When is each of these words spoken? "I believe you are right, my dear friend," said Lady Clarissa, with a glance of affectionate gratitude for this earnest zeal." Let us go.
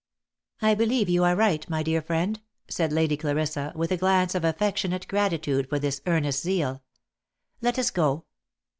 "I 0.69 0.73
believe 0.73 1.09
you 1.09 1.23
are 1.25 1.35
right, 1.35 1.63
my 1.69 1.83
dear 1.83 2.01
friend," 2.01 2.41
said 2.67 2.91
Lady 2.91 3.15
Clarissa, 3.15 3.71
with 3.75 3.91
a 3.91 3.97
glance 3.97 4.33
of 4.33 4.43
affectionate 4.43 5.07
gratitude 5.07 5.69
for 5.69 5.77
this 5.77 6.01
earnest 6.07 6.41
zeal." 6.41 6.81
Let 7.61 7.77
us 7.77 7.91
go. 7.91 8.25